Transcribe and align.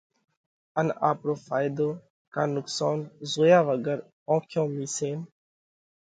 ان 0.79 0.87
آپرو 1.09 1.33
ڦائيۮو 1.45 1.89
ڪا 2.33 2.43
نُقصون 2.55 2.97
زويا 3.31 3.59
وڳر 3.67 3.97
اونکيون 4.29 4.67
ميشينَ 4.77 5.17